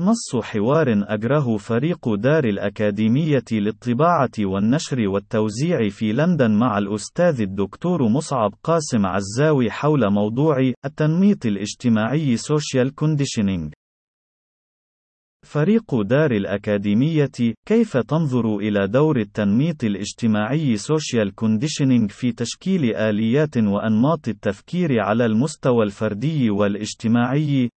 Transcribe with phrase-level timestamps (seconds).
[0.00, 8.54] نص حوار أجره فريق دار الأكاديمية للطباعة والنشر والتوزيع في لندن مع الأستاذ الدكتور مصعب
[8.62, 13.70] قاسم عزاوي حول موضوع التنميط الاجتماعي Social Conditioning.
[15.46, 17.30] فريق دار الأكاديمية
[17.68, 25.84] كيف تنظر إلى دور التنميط الاجتماعي Social Conditioning في تشكيل آليات وأنماط التفكير على المستوى
[25.84, 27.70] الفردي والاجتماعي؟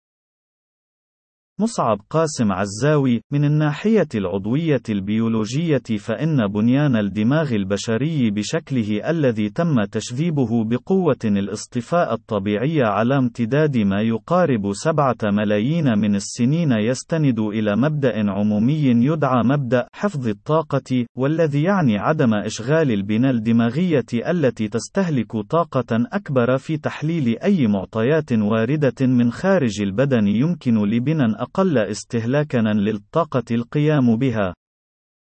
[1.61, 10.65] مصعب قاسم عزاوي من الناحية العضوية البيولوجية فإن بنيان الدماغ البشري بشكله الذي تم تشذيبه
[10.65, 18.85] بقوة الاصطفاء الطبيعي على امتداد ما يقارب سبعة ملايين من السنين يستند إلى مبدأ عمومي
[18.85, 26.77] يدعى مبدأ حفظ الطاقة والذي يعني عدم إشغال البنى الدماغية التي تستهلك طاقة أكبر في
[26.77, 34.55] تحليل أي معطيات واردة من خارج البدن يمكن لبنى أقل استهلاكًا للطاقة القيام بها.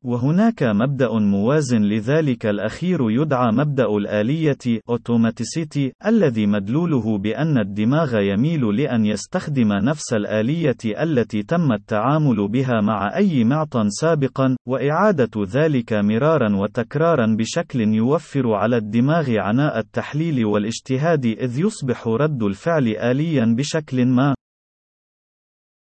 [0.06, 4.58] وهناك مبدأ موازن لذلك الأخير يدعى مبدأ الآلية
[4.92, 13.16] automaticity الذي مدلوله بأن الدماغ يميل لأن يستخدم نفس الآلية التي تم التعامل بها مع
[13.18, 21.60] أي معطى سابقا وإعادة ذلك مرارا وتكرارا بشكل يوفر على الدماغ عناء التحليل والاجتهاد إذ
[21.60, 24.36] يصبح رد الفعل آليا بشكل ما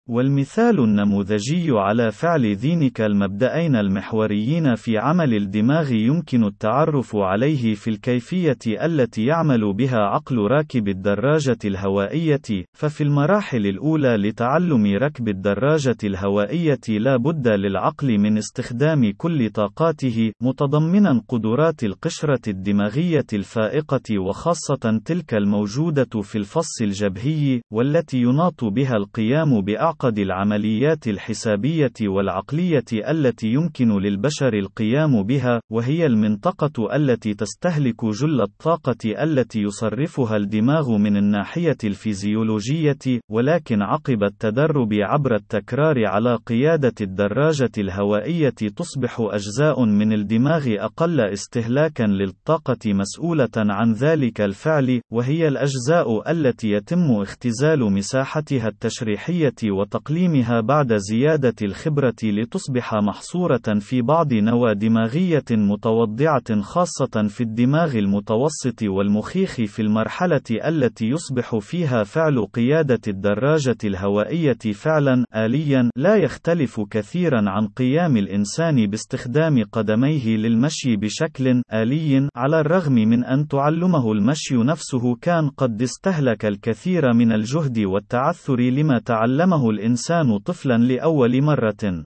[0.09, 8.59] والمثال النموذجي على فعل ذينك المبدأين المحوريين في عمل الدماغ يمكن التعرف عليه في الكيفية
[8.67, 17.17] التي يعمل بها عقل راكب الدراجة الهوائية، ففي المراحل الأولى لتعلم ركب الدراجة الهوائية لا
[17.17, 26.39] بد للعقل من استخدام كل طاقاته، متضمنا قدرات القشرة الدماغية الفائقة وخاصة تلك الموجودة في
[26.39, 35.23] الفص الجبهي، والتي يناط بها القيام بأعقل معقد العمليات الحسابية والعقلية التي يمكن للبشر القيام
[35.23, 44.25] بها، وهي المنطقة التي تستهلك جل الطاقة التي يصرفها الدماغ من الناحية الفيزيولوجية، ولكن عقب
[44.25, 53.57] التدرب عبر التكرار على قيادة الدراجة الهوائية تصبح أجزاء من الدماغ أقل استهلاكًا للطاقة مسؤولة
[53.57, 59.55] عن ذلك الفعل، وهي الأجزاء التي يتم اختزال مساحتها التشريحية
[59.87, 68.83] وتقليمها بعد زيادة الخبرة لتصبح محصورة في بعض نوى دماغية متوضعة خاصة في الدماغ المتوسط
[68.83, 77.51] والمخيخ في المرحلة التي يصبح فيها فعل قيادة الدراجة الهوائية فعلا آليا لا يختلف كثيرا
[77.51, 85.15] عن قيام الإنسان باستخدام قدميه للمشي بشكل آلي على الرغم من أن تعلمه المشي نفسه
[85.15, 92.05] كان قد استهلك الكثير من الجهد والتعثر لما تعلمه الإنسان طفلا لأول مرة.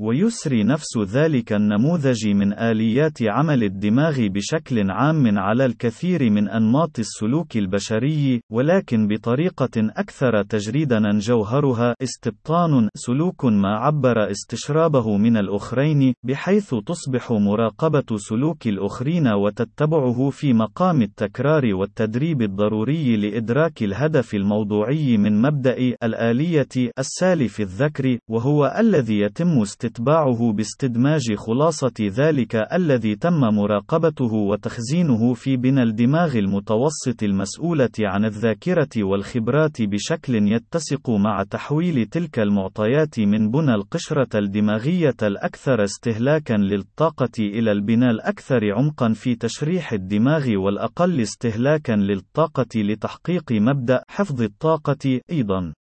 [0.00, 7.56] ويسري نفس ذلك النموذج من آليات عمل الدماغ بشكل عام على الكثير من أنماط السلوك
[7.56, 17.32] البشري، ولكن بطريقة أكثر تجريدًا جوهرها استبطان سلوك ما عبر استشرابه من الأخرين، بحيث تصبح
[17.32, 26.92] مراقبة سلوك الآخرين وتتبعه في مقام التكرار والتدريب الضروري لإدراك الهدف الموضوعي من مبدأ الآلية
[26.98, 35.82] السالف الذكر، وهو الذي يتم استتباعه باستدماج خلاصة ذلك الذي تم مراقبته وتخزينه في بنى
[35.82, 44.38] الدماغ المتوسط المسؤولة عن الذاكرة والخبرات بشكل يتسق مع تحويل تلك المعطيات من بنى القشرة
[44.38, 53.52] الدماغية الأكثر استهلاكًا للطاقة إلى البنى الأكثر عمقًا في تشريح الدماغ والأقل استهلاكًا للطاقة لتحقيق
[53.52, 55.72] مبدأ حفظ الطاقة أيضًا.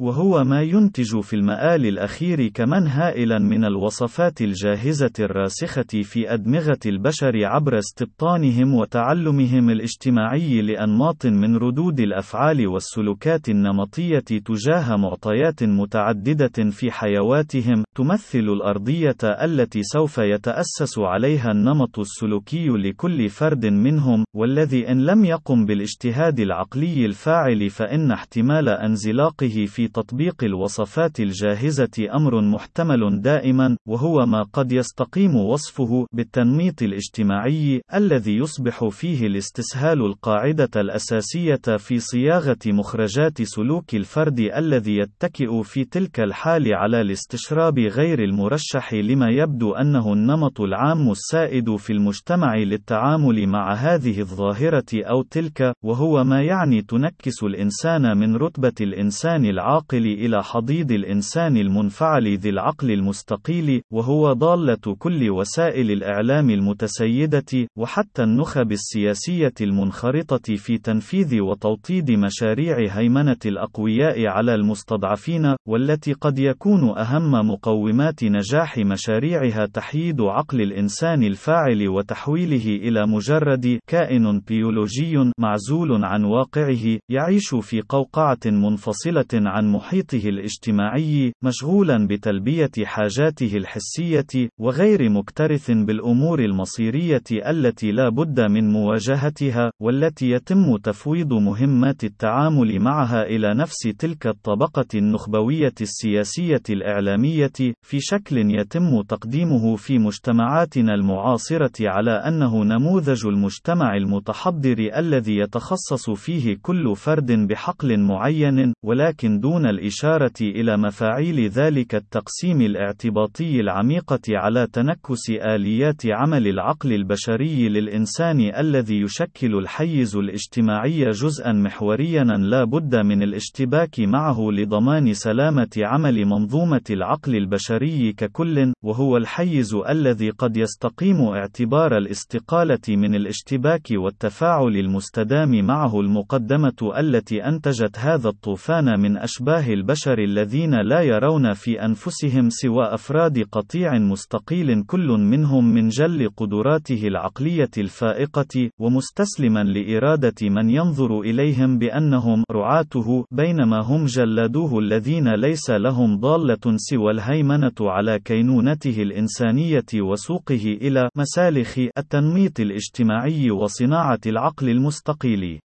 [0.00, 7.44] وهو ما ينتج في المآل الأخير كمن هائلا من الوصفات الجاهزة الراسخة في أدمغة البشر
[7.44, 17.84] عبر استبطانهم وتعلمهم الاجتماعي لأنماط من ردود الأفعال والسلوكات النمطية تجاه معطيات متعددة في حيواتهم،
[17.94, 25.66] تمثل الأرضية التي سوف يتأسس عليها النمط السلوكي لكل فرد منهم، والذي إن لم يقم
[25.66, 34.42] بالاجتهاد العقلي الفاعل فإن احتمال انزلاقه في تطبيق الوصفات الجاهزة أمر محتمل دائما، وهو ما
[34.42, 43.94] قد يستقيم وصفه بالتنميط الاجتماعي، الذي يصبح فيه الاستسهال القاعدة الأساسية في صياغة مخرجات سلوك
[43.94, 51.10] الفرد الذي يتكئ في تلك الحال على الاستشراب غير المرشح لما يبدو أنه النمط العام
[51.10, 58.36] السائد في المجتمع للتعامل مع هذه الظاهرة أو تلك، وهو ما يعني تنكس الإنسان من
[58.36, 65.90] رتبة الإنسان العاقل العاقل إلى حضيض الإنسان المنفعل ذي العقل المستقيل، وهو ضالة كل وسائل
[65.90, 76.12] الإعلام المتسيدة، وحتى النخب السياسية المنخرطة في تنفيذ وتوطيد مشاريع هيمنة الأقوياء على المستضعفين، والتي
[76.12, 85.30] قد يكون أهم مقومات نجاح مشاريعها تحييد عقل الإنسان الفاعل وتحويله إلى مجرد كائن بيولوجي
[85.38, 95.10] معزول عن واقعه، يعيش في قوقعة منفصلة عن محيطه الاجتماعي، مشغولا بتلبية حاجاته الحسية، وغير
[95.10, 103.54] مكترث بالأمور المصيرية التي لا بد من مواجهتها، والتي يتم تفويض مهمات التعامل معها إلى
[103.54, 107.52] نفس تلك الطبقة النخبوية السياسية الإعلامية،
[107.82, 116.56] في شكل يتم تقديمه في مجتمعاتنا المعاصرة على أنه نموذج المجتمع المتحضر الذي يتخصص فيه
[116.62, 125.30] كل فرد بحقل معين، ولكن دون الإشارة إلى مفاعيل ذلك التقسيم الاعتباطي العميقة على تنكس
[125.30, 134.00] آليات عمل العقل البشري للإنسان الذي يشكل الحيز الاجتماعي جزءا محوريا لا بد من الاشتباك
[134.00, 142.80] معه لضمان سلامة عمل منظومة العقل البشري ككل، وهو الحيز الذي قد يستقيم اعتبار الاستقالة
[142.88, 151.00] من الاشتباك والتفاعل المستدام معه المقدمة التي أنتجت هذا الطوفان من أشباه البشر الذين لا
[151.00, 159.64] يرون في أنفسهم سوى أفراد قطيع مستقيل كل منهم من جل قدراته العقلية الفائقة، ومستسلما
[159.64, 167.74] لإرادة من ينظر إليهم بأنهم رعاته، بينما هم جلادوه الذين ليس لهم ضالة سوى الهيمنة
[167.80, 175.60] على كينونته الإنسانية وسوقه إلى مسالخ التنميط الاجتماعي وصناعة العقل المستقيل.